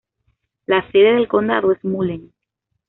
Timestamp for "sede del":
0.91-1.27